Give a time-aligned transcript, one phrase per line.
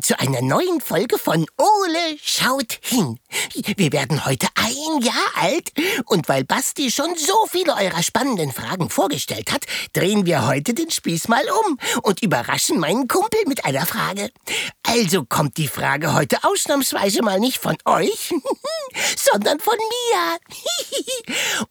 [0.00, 3.18] Willkommen zu einer neuen Folge von Ole schaut hin.
[3.76, 5.72] Wir werden heute ein Jahr alt
[6.06, 10.90] und weil Basti schon so viele eurer spannenden Fragen vorgestellt hat, drehen wir heute den
[10.90, 14.30] Spieß mal um und überraschen meinen Kumpel mit einer Frage.
[14.84, 18.32] Also kommt die Frage heute ausnahmsweise mal nicht von euch,
[19.16, 20.38] sondern von mir.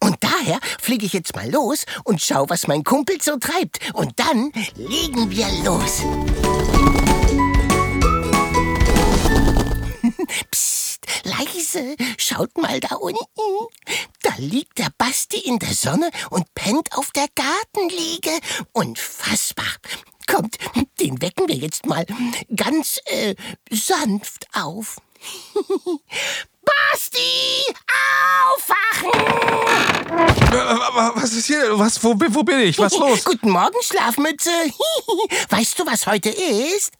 [0.00, 3.78] Und daher fliege ich jetzt mal los und schau, was mein Kumpel so treibt.
[3.92, 6.02] Und dann legen wir los.
[10.50, 13.20] Psst, leise, schaut mal da unten.
[14.22, 18.38] Da liegt der Basti in der Sonne und pennt auf der Gartenliege.
[18.72, 19.72] Unfassbar.
[20.26, 20.58] Kommt,
[21.00, 22.06] den wecken wir jetzt mal
[22.54, 23.34] ganz äh,
[23.70, 24.96] sanft auf.
[26.62, 27.64] Basti,
[28.52, 29.10] aufwachen!
[31.14, 31.78] Was ist hier?
[31.78, 32.78] Was, wo, wo bin ich?
[32.78, 33.24] Was ist los?
[33.24, 34.50] Guten Morgen, Schlafmütze.
[35.48, 36.92] Weißt du, was heute ist?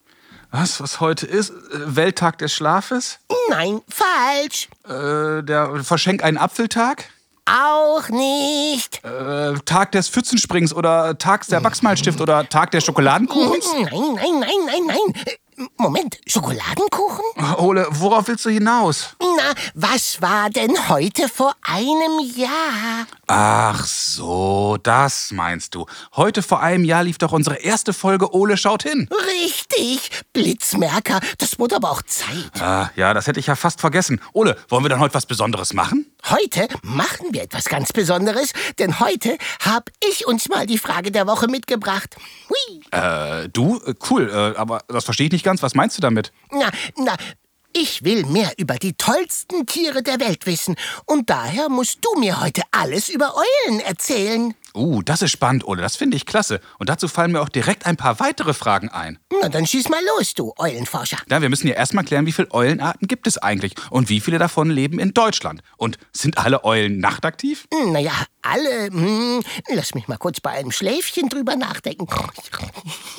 [0.50, 1.50] Was, was heute ist?
[1.50, 3.18] Äh, Welttag des Schlafes?
[3.50, 4.68] Nein, falsch.
[4.84, 7.04] Äh, der Verschenk einen Apfeltag?
[7.46, 9.04] Auch nicht.
[9.04, 13.66] Äh, Tag des Pfützensprings oder Tag der Wachsmalstift oder Tag der Schokoladenkuchens?
[13.72, 15.68] Nein, nein, nein, nein, nein.
[15.76, 17.24] Moment, Schokoladenkuchen?
[17.60, 19.14] Ole, worauf willst du hinaus?
[19.20, 23.06] Na, was war denn heute vor einem Jahr?
[23.26, 25.84] Ach so, das meinst du.
[26.16, 29.10] Heute vor einem Jahr lief doch unsere erste Folge Ole schaut hin.
[29.42, 31.20] Richtig, Blitzmerker.
[31.36, 32.50] Das wurde aber auch Zeit.
[32.62, 34.22] Ah, ja, das hätte ich ja fast vergessen.
[34.32, 36.06] Ole, wollen wir dann heute was Besonderes machen?
[36.30, 41.26] Heute machen wir etwas ganz Besonderes, denn heute habe ich uns mal die Frage der
[41.26, 42.16] Woche mitgebracht.
[42.48, 42.80] Hui.
[42.90, 43.80] Äh, du?
[43.84, 45.62] Äh, Cool, äh, aber das verstehe ich nicht ganz.
[45.62, 46.32] Was meinst du damit?
[46.50, 47.14] Na, na,
[47.72, 50.76] ich will mehr über die tollsten Tiere der Welt wissen.
[51.06, 54.54] Und daher musst du mir heute alles über Eulen erzählen.
[54.74, 55.82] Uh, das ist spannend, Ole.
[55.82, 56.60] Das finde ich klasse.
[56.78, 59.18] Und dazu fallen mir auch direkt ein paar weitere Fragen ein.
[59.40, 61.18] Na, dann schieß mal los, du Eulenforscher.
[61.28, 64.38] Ja, wir müssen ja erstmal klären, wie viele Eulenarten gibt es eigentlich und wie viele
[64.38, 65.62] davon leben in Deutschland.
[65.76, 67.66] Und sind alle Eulen nachtaktiv?
[67.86, 68.86] Naja, alle.
[68.86, 69.42] Hm,
[69.74, 72.06] lass mich mal kurz bei einem Schläfchen drüber nachdenken.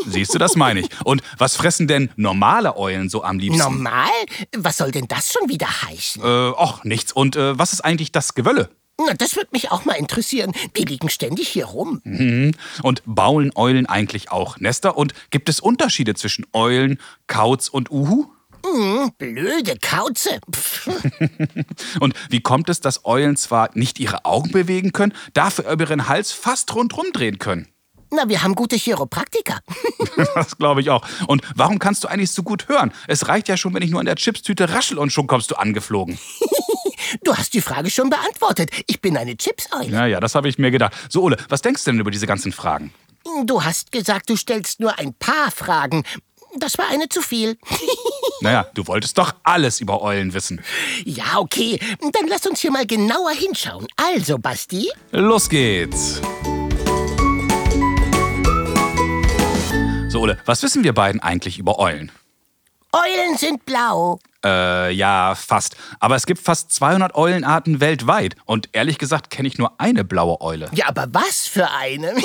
[0.08, 0.90] Siehst du, das meine ich.
[1.04, 3.62] Und was fressen denn normale Eulen so am liebsten?
[3.62, 4.10] Normal?
[4.58, 6.22] Was soll denn das schon wieder heißen?
[6.24, 7.12] äh, och, nichts.
[7.12, 8.70] Und äh, was ist eigentlich das Gewölle?
[9.06, 10.54] Na, das würde mich auch mal interessieren.
[10.78, 12.02] Die liegen ständig hier rum.
[12.04, 12.54] Mhm.
[12.84, 14.98] Und bauen Eulen eigentlich auch Nester?
[14.98, 18.28] Und gibt es Unterschiede zwischen Eulen, Kauz und Uhu?
[18.66, 20.40] Hm, blöde Kauze.
[22.00, 26.08] Und wie kommt es, dass Eulen zwar nicht ihre Augen bewegen können, dafür aber ihren
[26.08, 27.68] Hals fast rundrum drehen können?
[28.14, 29.60] Na, wir haben gute Chiropraktiker.
[30.36, 31.08] Das glaube ich auch.
[31.28, 32.92] Und warum kannst du eigentlich so gut hören?
[33.08, 35.56] Es reicht ja schon, wenn ich nur an der Chipstüte raschel und schon kommst du
[35.56, 36.20] angeflogen.
[37.24, 38.72] Du hast die Frage schon beantwortet.
[38.88, 39.88] Ich bin eine Chipseule.
[39.90, 40.94] Ja, ja, das habe ich mir gedacht.
[41.10, 42.94] So, Ole, was denkst du denn über diese ganzen Fragen?
[43.46, 46.04] Du hast gesagt, du stellst nur ein paar Fragen.
[46.58, 47.58] Das war eine zu viel.
[48.44, 50.62] Naja, du wolltest doch alles über Eulen wissen.
[51.06, 51.80] Ja, okay.
[52.00, 53.86] Dann lass uns hier mal genauer hinschauen.
[53.98, 56.20] Also, Basti, Los geht's.
[60.10, 62.12] So, Ole, was wissen wir beiden eigentlich über Eulen?
[62.94, 64.20] Eulen sind blau.
[64.44, 65.78] Äh, ja, fast.
[66.00, 68.36] Aber es gibt fast 200 Eulenarten weltweit.
[68.46, 70.70] Und ehrlich gesagt kenne ich nur eine blaue Eule.
[70.74, 72.14] Ja, aber was für eine?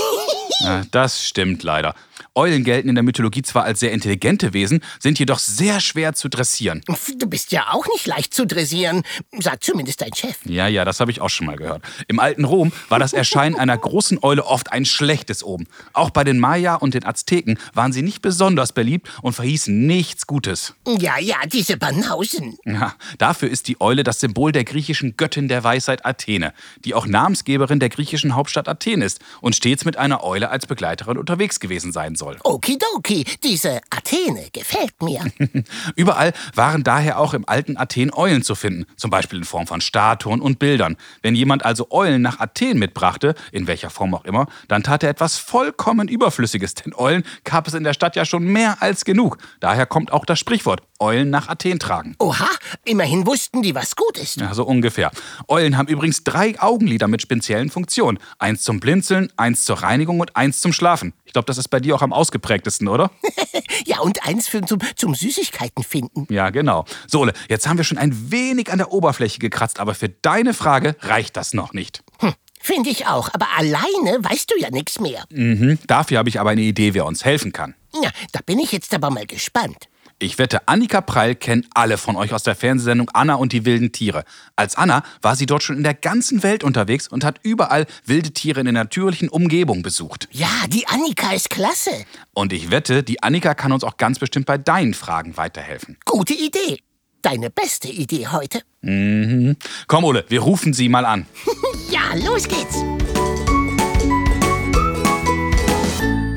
[0.90, 1.94] Das stimmt leider.
[2.34, 6.28] Eulen gelten in der Mythologie zwar als sehr intelligente Wesen, sind jedoch sehr schwer zu
[6.28, 6.82] dressieren.
[7.18, 9.02] Du bist ja auch nicht leicht zu dressieren,
[9.38, 10.36] sagt zumindest dein Chef.
[10.44, 11.82] Ja, ja, das habe ich auch schon mal gehört.
[12.08, 15.66] Im alten Rom war das Erscheinen einer großen Eule oft ein schlechtes Omen.
[15.92, 20.26] Auch bei den Maya und den Azteken waren sie nicht besonders beliebt und verhießen nichts
[20.26, 20.74] Gutes.
[20.86, 22.58] Ja, ja, diese Banausen.
[22.64, 26.52] Ja, dafür ist die Eule das Symbol der griechischen Göttin der Weisheit Athene,
[26.84, 31.18] die auch Namensgeberin der griechischen Hauptstadt Athen ist und stets mit einer Eule als Begleiterin
[31.18, 32.36] unterwegs gewesen sein soll.
[32.44, 35.20] Okidoki, diese Athene gefällt mir.
[35.96, 39.80] Überall waren daher auch im alten Athen Eulen zu finden, zum Beispiel in Form von
[39.80, 40.96] Statuen und Bildern.
[41.22, 45.10] Wenn jemand also Eulen nach Athen mitbrachte, in welcher Form auch immer, dann tat er
[45.10, 49.38] etwas vollkommen Überflüssiges, denn Eulen gab es in der Stadt ja schon mehr als genug.
[49.60, 52.16] Daher kommt auch das Sprichwort Eulen nach Athen tragen.
[52.18, 52.48] Oha,
[52.84, 54.36] immerhin wussten die, was gut ist.
[54.40, 55.10] Ja, so ungefähr.
[55.48, 58.18] Eulen haben übrigens drei Augenlider mit speziellen Funktionen.
[58.38, 61.12] Eins zum Blinzeln, eins zur Reinigung und eins zum Schlafen.
[61.24, 63.10] Ich glaube, das ist bei dir auch am ausgeprägtesten, oder?
[63.84, 66.26] Ja, und eins für zum, zum Süßigkeiten finden.
[66.32, 66.84] Ja, genau.
[67.06, 70.54] So, Ole, jetzt haben wir schon ein wenig an der Oberfläche gekratzt, aber für deine
[70.54, 72.02] Frage reicht das noch nicht.
[72.18, 75.24] Hm, Finde ich auch, aber alleine weißt du ja nichts mehr.
[75.30, 75.78] Mhm.
[75.86, 77.74] Dafür habe ich aber eine Idee, wer uns helfen kann.
[78.02, 79.88] Ja, da bin ich jetzt aber mal gespannt.
[80.18, 83.92] Ich wette, Annika Preil kennen alle von euch aus der Fernsehsendung Anna und die wilden
[83.92, 84.24] Tiere.
[84.56, 88.30] Als Anna war sie dort schon in der ganzen Welt unterwegs und hat überall wilde
[88.30, 90.26] Tiere in der natürlichen Umgebung besucht.
[90.32, 91.90] Ja, die Annika ist klasse.
[92.32, 95.98] Und ich wette, die Annika kann uns auch ganz bestimmt bei deinen Fragen weiterhelfen.
[96.06, 96.78] Gute Idee.
[97.20, 98.62] Deine beste Idee heute.
[98.80, 99.56] Mhm.
[99.86, 101.26] Komm, Ole, wir rufen sie mal an.
[101.90, 102.76] ja, los geht's.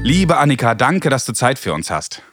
[0.03, 2.23] Liebe Annika, danke, dass du Zeit für uns hast.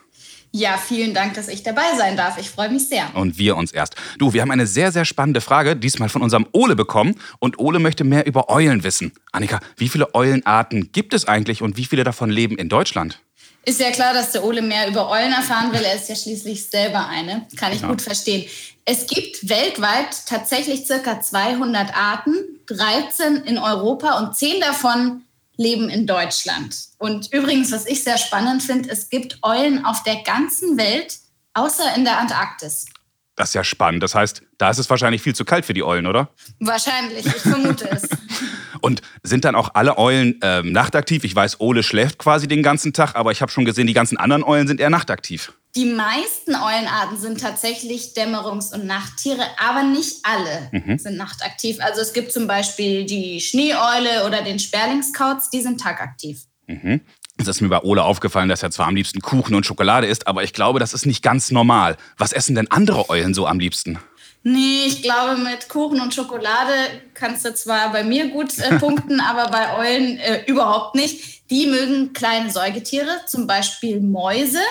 [0.57, 2.39] Ja, vielen Dank, dass ich dabei sein darf.
[2.39, 3.15] Ich freue mich sehr.
[3.15, 3.95] Und wir uns erst.
[4.17, 7.13] Du, wir haben eine sehr, sehr spannende Frage, diesmal von unserem Ole bekommen.
[7.37, 9.11] Und Ole möchte mehr über Eulen wissen.
[9.31, 13.19] Annika, wie viele Eulenarten gibt es eigentlich und wie viele davon leben in Deutschland?
[13.65, 15.81] Ist ja klar, dass der Ole mehr über Eulen erfahren will.
[15.81, 17.45] Er ist ja schließlich selber eine.
[17.55, 17.87] Kann ich ja.
[17.89, 18.49] gut verstehen.
[18.83, 22.33] Es gibt weltweit tatsächlich circa 200 Arten,
[22.65, 25.21] 13 in Europa und 10 davon
[25.57, 26.75] leben in Deutschland.
[26.97, 31.17] Und übrigens, was ich sehr spannend finde, es gibt Eulen auf der ganzen Welt,
[31.53, 32.85] außer in der Antarktis.
[33.35, 34.01] Das ist ja spannend.
[34.01, 36.29] Das heißt, da ist es wahrscheinlich viel zu kalt für die Eulen, oder?
[36.59, 38.09] Wahrscheinlich, ich vermute es.
[38.81, 41.23] Und sind dann auch alle Eulen ähm, nachtaktiv?
[41.23, 44.17] Ich weiß, Ole schläft quasi den ganzen Tag, aber ich habe schon gesehen, die ganzen
[44.17, 45.53] anderen Eulen sind eher nachtaktiv.
[45.77, 50.97] Die meisten Eulenarten sind tatsächlich Dämmerungs- und Nachttiere, aber nicht alle mhm.
[50.97, 51.77] sind nachtaktiv.
[51.81, 56.45] Also es gibt zum Beispiel die Schneeeule oder den Sperlingskauz, die sind tagaktiv.
[56.65, 57.01] Mhm.
[57.37, 60.25] Es ist mir bei Ole aufgefallen, dass er zwar am liebsten Kuchen und Schokolade isst,
[60.25, 61.97] aber ich glaube, das ist nicht ganz normal.
[62.17, 63.99] Was essen denn andere Eulen so am liebsten?
[64.41, 66.73] Nee, ich glaube, mit Kuchen und Schokolade
[67.13, 71.47] kannst du zwar bei mir gut äh, punkten, aber bei Eulen äh, überhaupt nicht.
[71.51, 74.61] Die mögen kleine Säugetiere, zum Beispiel Mäuse.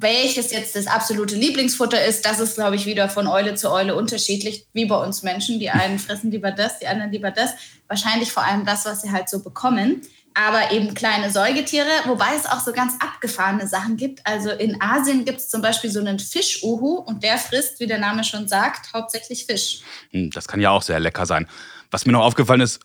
[0.00, 3.94] Welches jetzt das absolute Lieblingsfutter ist, das ist, glaube ich, wieder von Eule zu Eule
[3.94, 5.58] unterschiedlich, wie bei uns Menschen.
[5.58, 7.50] Die einen fressen lieber das, die anderen lieber das.
[7.86, 10.02] Wahrscheinlich vor allem das, was sie halt so bekommen
[10.34, 14.20] aber eben kleine Säugetiere, wobei es auch so ganz abgefahrene Sachen gibt.
[14.26, 17.98] Also in Asien gibt es zum Beispiel so einen Fisch-Uhu und der frisst, wie der
[17.98, 19.80] Name schon sagt, hauptsächlich Fisch.
[20.10, 21.46] Hm, das kann ja auch sehr lecker sein.
[21.90, 22.80] Was mir noch aufgefallen ist,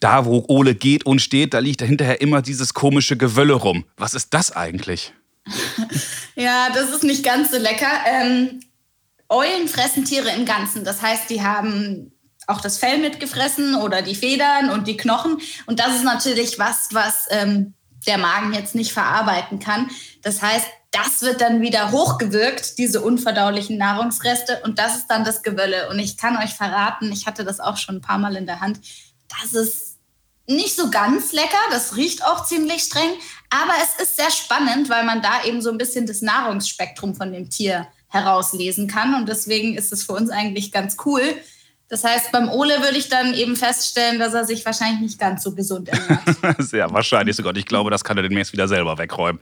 [0.00, 3.84] da wo Ole geht und steht, da liegt dahinterher immer dieses komische Gewölle rum.
[3.96, 5.14] Was ist das eigentlich?
[6.38, 7.90] ja, das ist nicht ganz so lecker.
[8.06, 8.60] Ähm,
[9.28, 10.84] Eulen fressen Tiere im Ganzen.
[10.84, 12.12] Das heißt, die haben
[12.46, 15.38] auch das Fell mitgefressen oder die Federn und die Knochen.
[15.66, 17.74] Und das ist natürlich was, was ähm,
[18.06, 19.90] der Magen jetzt nicht verarbeiten kann.
[20.22, 24.60] Das heißt, das wird dann wieder hochgewirkt, diese unverdaulichen Nahrungsreste.
[24.64, 25.90] Und das ist dann das Gewölle.
[25.90, 28.60] Und ich kann euch verraten, ich hatte das auch schon ein paar Mal in der
[28.60, 28.80] Hand,
[29.42, 29.87] das ist
[30.48, 33.10] nicht so ganz lecker, das riecht auch ziemlich streng,
[33.50, 37.32] aber es ist sehr spannend, weil man da eben so ein bisschen das Nahrungsspektrum von
[37.32, 39.14] dem Tier herauslesen kann.
[39.14, 41.22] Und deswegen ist es für uns eigentlich ganz cool,
[41.88, 45.42] das heißt, beim Ole würde ich dann eben feststellen, dass er sich wahrscheinlich nicht ganz
[45.42, 46.20] so gesund ernährt.
[46.58, 47.56] Sehr wahrscheinlich sogar.
[47.56, 49.40] Ich glaube, das kann er demnächst wieder selber wegräumen.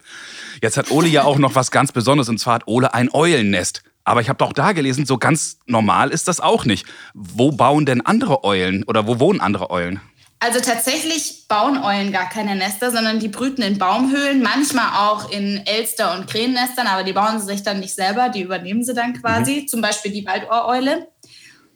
[0.63, 3.83] Jetzt hat Ole ja auch noch was ganz Besonderes und zwar hat Ole ein Eulennest.
[4.05, 6.87] Aber ich habe doch da gelesen, so ganz normal ist das auch nicht.
[7.15, 10.01] Wo bauen denn andere Eulen oder wo wohnen andere Eulen?
[10.39, 15.63] Also tatsächlich bauen Eulen gar keine Nester, sondern die brüten in Baumhöhlen, manchmal auch in
[15.67, 19.15] Elster- und Krähennestern, aber die bauen sie sich dann nicht selber, die übernehmen sie dann
[19.15, 19.69] quasi, mhm.
[19.69, 21.09] zum Beispiel die Waldohreule.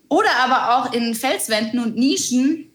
[0.09, 2.73] Oder aber auch in Felswänden und Nischen.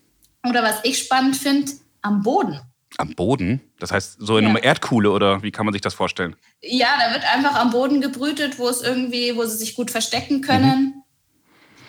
[0.48, 1.72] Oder was ich spannend finde,
[2.02, 2.60] am Boden.
[2.98, 3.62] Am Boden?
[3.80, 4.50] Das heißt, so in ja.
[4.52, 6.36] einer Erdkuhle oder wie kann man sich das vorstellen?
[6.62, 10.42] Ja, da wird einfach am Boden gebrütet, wo es irgendwie, wo sie sich gut verstecken
[10.42, 10.82] können.
[10.82, 11.04] Mhm.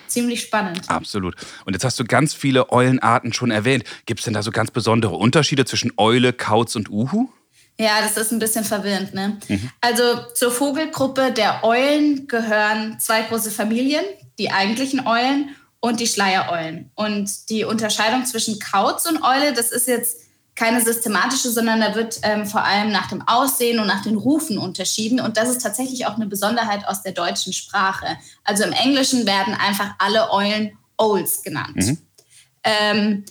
[0.08, 0.88] Ziemlich spannend.
[0.88, 1.34] Absolut.
[1.64, 3.84] Und jetzt hast du ganz viele Eulenarten schon erwähnt.
[4.06, 7.28] Gibt es denn da so ganz besondere Unterschiede zwischen Eule, Kauz und Uhu?
[7.78, 9.12] Ja, das ist ein bisschen verwirrend.
[9.14, 9.38] Ne?
[9.48, 9.70] Mhm.
[9.80, 10.02] Also
[10.34, 14.04] zur Vogelgruppe der Eulen gehören zwei große Familien,
[14.38, 16.90] die eigentlichen Eulen und die Schleiereulen.
[16.94, 20.25] Und die Unterscheidung zwischen Kauz und Eule, das ist jetzt
[20.56, 24.58] keine systematische, sondern da wird ähm, vor allem nach dem Aussehen und nach den Rufen
[24.58, 25.20] unterschieden.
[25.20, 28.18] Und das ist tatsächlich auch eine Besonderheit aus der deutschen Sprache.
[28.42, 31.76] Also im Englischen werden einfach alle Eulen Owls genannt.
[31.76, 31.98] Mhm.
[32.64, 33.24] Ähm,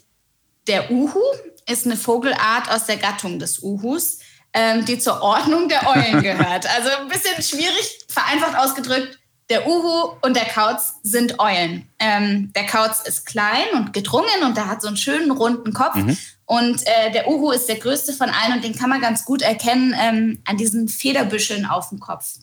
[0.67, 1.19] der Uhu
[1.67, 4.19] ist eine Vogelart aus der Gattung des Uhus
[4.55, 6.65] ähm, die zur Ordnung der Eulen gehört.
[6.65, 9.19] Also ein bisschen schwierig, vereinfacht ausgedrückt.
[9.49, 11.87] Der Uhu und der Kauz sind Eulen.
[11.99, 15.95] Ähm, der Kauz ist klein und gedrungen und der hat so einen schönen runden Kopf.
[15.95, 16.17] Mhm.
[16.45, 19.41] Und äh, der Uhu ist der größte von allen und den kann man ganz gut
[19.41, 22.35] erkennen ähm, an diesen Federbüscheln auf dem Kopf.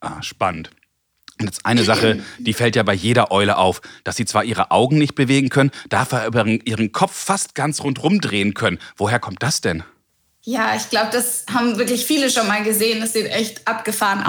[0.00, 0.70] Ah, spannend.
[1.38, 4.70] Und jetzt eine Sache, die fällt ja bei jeder Eule auf, dass sie zwar ihre
[4.70, 8.78] Augen nicht bewegen können, dafür aber ihren Kopf fast ganz rundrum drehen können.
[8.96, 9.82] Woher kommt das denn?
[10.48, 13.00] Ja, ich glaube, das haben wirklich viele schon mal gesehen.
[13.00, 14.26] Das sieht echt abgefahren mhm.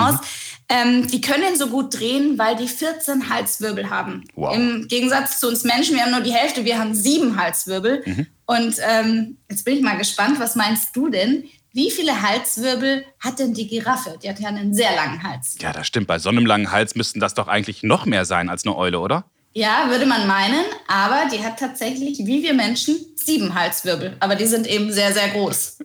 [0.69, 4.25] Ähm, die können so gut drehen, weil die 14 Halswirbel haben.
[4.36, 4.55] Wow.
[4.55, 8.03] Im Gegensatz zu uns Menschen, wir haben nur die Hälfte, wir haben sieben Halswirbel.
[8.05, 8.27] Mhm.
[8.45, 11.45] Und ähm, jetzt bin ich mal gespannt, was meinst du denn?
[11.77, 14.17] wie viele Halswirbel hat denn die Giraffe?
[14.24, 15.57] Die hat ja einen sehr langen Hals.
[15.62, 16.07] Ja, das stimmt.
[16.07, 19.00] Bei so einem langen Hals müssten das doch eigentlich noch mehr sein als eine Eule,
[19.00, 19.25] oder?
[19.53, 24.17] Ja, würde man meinen, aber die hat tatsächlich, wie wir Menschen, sieben Halswirbel.
[24.19, 25.77] Aber die sind eben sehr, sehr groß.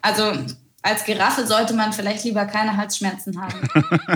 [0.00, 0.32] Also
[0.86, 3.68] als Giraffe sollte man vielleicht lieber keine Halsschmerzen haben.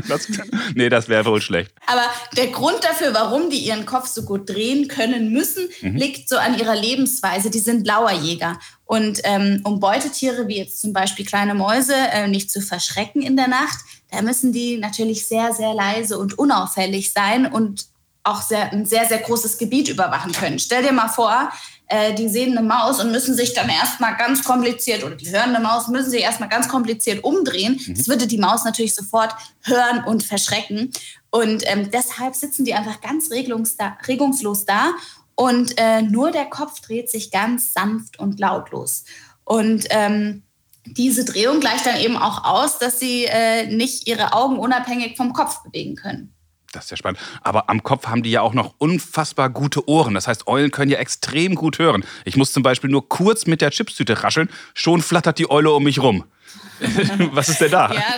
[0.08, 0.28] das,
[0.74, 1.72] nee, das wäre wohl schlecht.
[1.86, 2.04] Aber
[2.36, 5.96] der Grund dafür, warum die ihren Kopf so gut drehen können müssen, mhm.
[5.96, 7.50] liegt so an ihrer Lebensweise.
[7.50, 8.58] Die sind Lauerjäger.
[8.84, 13.36] Und ähm, um Beutetiere wie jetzt zum Beispiel kleine Mäuse äh, nicht zu verschrecken in
[13.36, 13.78] der Nacht,
[14.12, 17.86] da müssen die natürlich sehr, sehr leise und unauffällig sein und
[18.22, 20.58] auch sehr, ein sehr, sehr großes Gebiet überwachen können.
[20.58, 21.50] Stell dir mal vor,
[21.90, 25.54] äh, die sehen eine Maus und müssen sich dann erstmal ganz kompliziert, oder die hören
[25.54, 27.80] eine Maus, müssen sich erstmal ganz kompliziert umdrehen.
[27.84, 27.94] Mhm.
[27.94, 30.90] Das würde die Maus natürlich sofort hören und verschrecken.
[31.30, 34.90] Und ähm, deshalb sitzen die einfach ganz regungslos da
[35.34, 39.04] und äh, nur der Kopf dreht sich ganz sanft und lautlos.
[39.44, 40.42] Und ähm,
[40.84, 45.32] diese Drehung gleicht dann eben auch aus, dass sie äh, nicht ihre Augen unabhängig vom
[45.32, 46.34] Kopf bewegen können.
[46.72, 47.18] Das ist ja spannend.
[47.42, 50.14] Aber am Kopf haben die ja auch noch unfassbar gute Ohren.
[50.14, 52.04] Das heißt, Eulen können ja extrem gut hören.
[52.24, 55.82] Ich muss zum Beispiel nur kurz mit der Chipstüte rascheln, schon flattert die Eule um
[55.82, 56.24] mich rum.
[57.32, 57.92] was ist denn da?
[57.92, 58.14] Ja,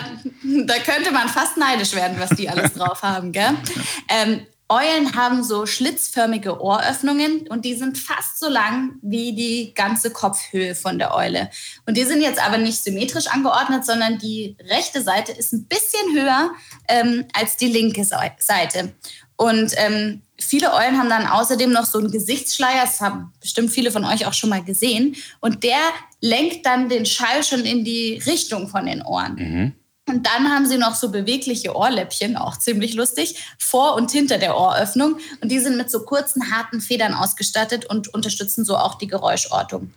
[0.65, 3.31] da könnte man fast neidisch werden, was die alles drauf haben.
[3.31, 3.51] Gell?
[4.09, 10.11] Ähm, Eulen haben so schlitzförmige Ohröffnungen und die sind fast so lang wie die ganze
[10.11, 11.49] Kopfhöhe von der Eule.
[11.85, 16.13] Und die sind jetzt aber nicht symmetrisch angeordnet, sondern die rechte Seite ist ein bisschen
[16.13, 16.51] höher
[16.87, 18.93] ähm, als die linke Seite.
[19.35, 23.91] Und ähm, viele Eulen haben dann außerdem noch so einen Gesichtsschleier, das haben bestimmt viele
[23.91, 25.15] von euch auch schon mal gesehen.
[25.39, 25.79] Und der
[26.21, 29.35] lenkt dann den Schall schon in die Richtung von den Ohren.
[29.35, 29.73] Mhm.
[30.07, 34.57] Und dann haben sie noch so bewegliche Ohrläppchen, auch ziemlich lustig, vor und hinter der
[34.57, 35.17] Ohröffnung.
[35.41, 39.93] Und die sind mit so kurzen, harten Federn ausgestattet und unterstützen so auch die Geräuschortung.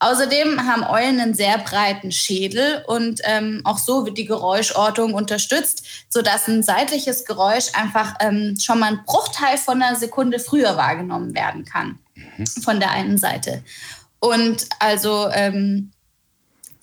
[0.00, 5.84] Außerdem haben Eulen einen sehr breiten Schädel und ähm, auch so wird die Geräuschortung unterstützt,
[6.08, 11.34] sodass ein seitliches Geräusch einfach ähm, schon mal ein Bruchteil von einer Sekunde früher wahrgenommen
[11.34, 12.46] werden kann mhm.
[12.46, 13.64] von der einen Seite.
[14.20, 15.90] Und also ähm,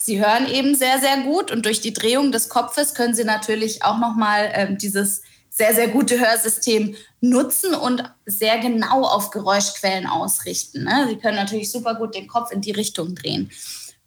[0.06, 3.84] Sie hören eben sehr, sehr gut und durch die Drehung des Kopfes können Sie natürlich
[3.84, 10.84] auch nochmal ähm, dieses sehr, sehr gute Hörsystem nutzen und sehr genau auf Geräuschquellen ausrichten.
[10.84, 11.08] Ne?
[11.10, 13.50] Sie können natürlich super gut den Kopf in die Richtung drehen.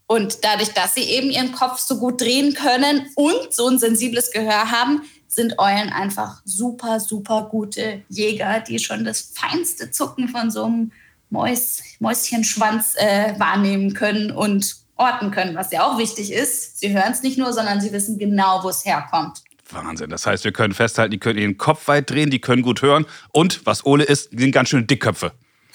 [0.07, 4.31] Und dadurch, dass sie eben ihren Kopf so gut drehen können und so ein sensibles
[4.31, 10.53] Gehör haben, sind Eulen einfach super, super gute Jäger, die schon das feinste Zucken von
[10.53, 10.93] so einem
[11.29, 16.79] Mäus, Mäuschenschwanz äh, wahrnehmen können und orten können, was ja auch wichtig ist.
[16.79, 19.43] Sie hören es nicht nur, sondern sie wissen genau, wo es herkommt.
[19.71, 20.11] Wahnsinn.
[20.11, 23.07] Das heißt, wir können festhalten, die können ihren Kopf weit drehen, die können gut hören.
[23.33, 25.33] Und was Ole ist, sind ganz schön Dickköpfe.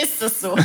[0.00, 0.56] ist das so?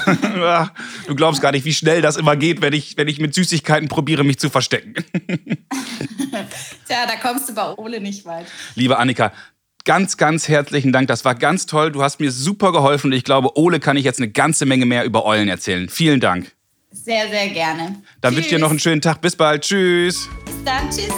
[1.08, 3.88] du glaubst gar nicht, wie schnell das immer geht, wenn ich, wenn ich mit Süßigkeiten
[3.88, 4.94] probiere, mich zu verstecken.
[6.88, 8.46] Tja, da kommst du bei Ole nicht weit.
[8.76, 9.32] Liebe Annika,
[9.86, 11.08] ganz, ganz herzlichen Dank.
[11.08, 11.92] Das war ganz toll.
[11.92, 13.12] Du hast mir super geholfen.
[13.12, 15.90] Ich glaube, Ole kann ich jetzt eine ganze Menge mehr über Eulen erzählen.
[15.90, 16.52] Vielen Dank.
[16.92, 18.02] Sehr, sehr gerne.
[18.22, 19.22] Dann wünsche ich dir noch einen schönen Tag.
[19.22, 19.64] Bis bald.
[19.64, 20.28] Tschüss.
[20.46, 20.90] Bis dann.
[20.90, 21.14] Tschüss.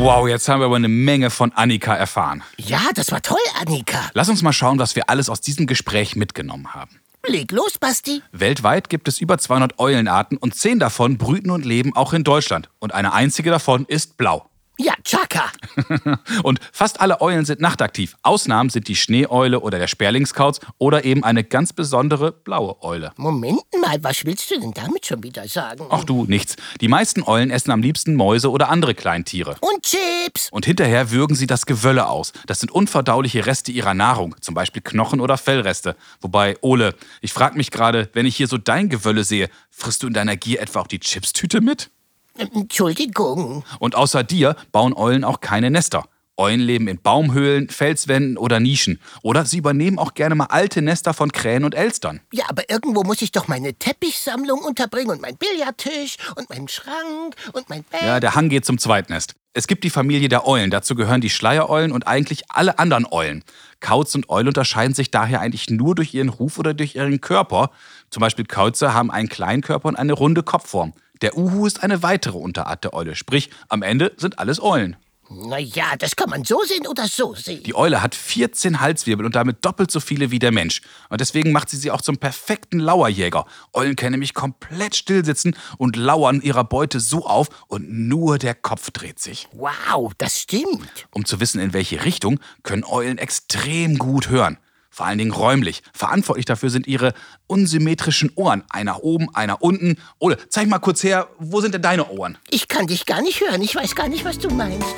[0.00, 2.44] Wow, jetzt haben wir aber eine Menge von Annika erfahren.
[2.56, 4.10] Ja, das war toll, Annika.
[4.14, 7.00] Lass uns mal schauen, was wir alles aus diesem Gespräch mitgenommen haben.
[7.26, 8.22] Leg los, Basti.
[8.30, 12.70] Weltweit gibt es über 200 Eulenarten und zehn davon brüten und leben auch in Deutschland.
[12.78, 14.48] Und eine einzige davon ist blau.
[14.80, 15.50] Ja, Chaka.
[16.44, 18.16] und fast alle Eulen sind nachtaktiv.
[18.22, 23.12] Ausnahmen sind die Schneeeule oder der Sperlingskauz oder eben eine ganz besondere blaue Eule.
[23.16, 25.84] Moment mal, was willst du denn damit schon wieder sagen?
[25.90, 26.54] Ach du, nichts.
[26.80, 29.56] Die meisten Eulen essen am liebsten Mäuse oder andere Kleintiere.
[29.60, 30.48] Und Chips.
[30.52, 32.32] Und hinterher würgen sie das Gewölle aus.
[32.46, 35.96] Das sind unverdauliche Reste ihrer Nahrung, zum Beispiel Knochen oder Fellreste.
[36.20, 40.06] Wobei, Ole, ich frage mich gerade, wenn ich hier so dein Gewölle sehe, frisst du
[40.06, 41.90] in deiner Gier etwa auch die Chipstüte mit?
[42.38, 43.64] Entschuldigung.
[43.78, 46.04] Und außer dir bauen Eulen auch keine Nester.
[46.38, 49.00] Eulen leben in Baumhöhlen, Felswänden oder Nischen.
[49.22, 52.20] Oder sie übernehmen auch gerne mal alte Nester von Krähen und Elstern.
[52.32, 57.34] Ja, aber irgendwo muss ich doch meine Teppichsammlung unterbringen und mein Billardtisch und meinen Schrank
[57.52, 58.02] und mein Bett.
[58.02, 59.34] Ja, der Hang geht zum Zweitnest.
[59.52, 60.70] Es gibt die Familie der Eulen.
[60.70, 63.42] Dazu gehören die Schleiereulen und eigentlich alle anderen Eulen.
[63.80, 67.72] Kauz und Eule unterscheiden sich daher eigentlich nur durch ihren Ruf oder durch ihren Körper.
[68.10, 70.92] Zum Beispiel Kauze haben einen kleinen Körper und eine runde Kopfform.
[71.22, 74.96] Der Uhu ist eine weitere Unterart der Eule, sprich am Ende sind alles Eulen.
[75.30, 77.62] Naja, das kann man so sehen oder so sehen.
[77.62, 80.80] Die Eule hat 14 Halswirbel und damit doppelt so viele wie der Mensch.
[81.10, 83.44] Und deswegen macht sie sie auch zum perfekten Lauerjäger.
[83.74, 88.90] Eulen können nämlich komplett stillsitzen und lauern ihrer Beute so auf und nur der Kopf
[88.90, 89.48] dreht sich.
[89.52, 91.06] Wow, das stimmt.
[91.10, 94.56] Um zu wissen, in welche Richtung, können Eulen extrem gut hören.
[94.98, 95.84] Vor allen Dingen räumlich.
[95.92, 97.14] Verantwortlich dafür sind ihre
[97.46, 98.64] unsymmetrischen Ohren.
[98.68, 99.96] Einer oben, einer unten.
[100.18, 102.36] Ole, zeig mal kurz her, wo sind denn deine Ohren?
[102.50, 103.62] Ich kann dich gar nicht hören.
[103.62, 104.96] Ich weiß gar nicht, was du meinst.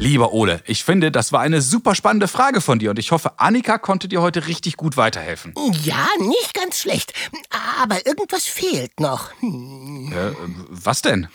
[0.00, 3.38] Lieber Ole, ich finde, das war eine super spannende Frage von dir und ich hoffe,
[3.38, 5.54] Annika konnte dir heute richtig gut weiterhelfen.
[5.84, 7.12] Ja, nicht ganz schlecht.
[7.80, 9.30] Aber irgendwas fehlt noch.
[9.38, 10.12] Hm.
[10.12, 10.32] Äh,
[10.70, 11.28] was denn?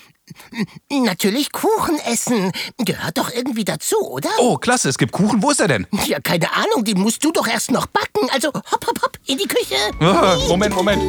[0.91, 2.51] Natürlich Kuchen essen.
[2.77, 4.29] Gehört doch irgendwie dazu, oder?
[4.39, 5.43] Oh, klasse, es gibt Kuchen.
[5.43, 5.87] Wo ist er denn?
[6.05, 8.29] Ja, keine Ahnung, die musst du doch erst noch backen.
[8.31, 9.75] Also hopp, hopp, hopp, in die Küche.
[9.99, 11.01] Ah, Moment, Moment.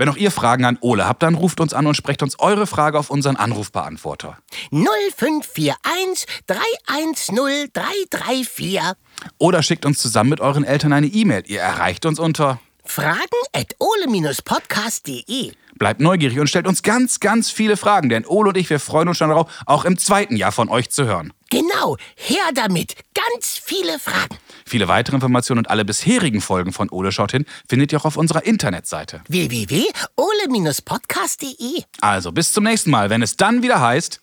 [0.00, 2.66] Wenn auch ihr Fragen an Ole habt, dann ruft uns an und sprecht uns eure
[2.66, 4.38] Frage auf unseren Anrufbeantworter.
[4.70, 8.80] 0541 310 334.
[9.36, 11.42] Oder schickt uns zusammen mit euren Eltern eine E-Mail.
[11.48, 12.60] Ihr erreicht uns unter
[12.90, 13.20] Fragen
[13.52, 15.52] at ole-podcast.de.
[15.76, 19.06] Bleibt neugierig und stellt uns ganz, ganz viele Fragen, denn Ole und ich, wir freuen
[19.06, 21.32] uns schon darauf, auch im zweiten Jahr von euch zu hören.
[21.50, 22.96] Genau, her damit.
[23.14, 24.36] Ganz viele Fragen.
[24.66, 28.16] Viele weitere Informationen und alle bisherigen Folgen von Ole schaut hin findet ihr auch auf
[28.16, 29.20] unserer Internetseite.
[29.28, 31.84] www.ole-podcast.de.
[32.00, 34.20] Also bis zum nächsten Mal, wenn es dann wieder heißt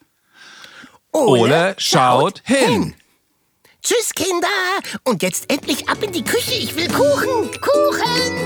[1.14, 2.96] Ole schaut hin.
[3.82, 4.48] Tschüss, Kinder!
[5.04, 6.54] Und jetzt endlich ab in die Küche.
[6.54, 7.52] Ich will Kuchen!
[7.62, 8.46] Kuchen!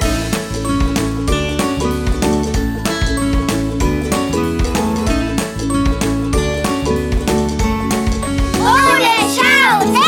[9.33, 10.00] Schau!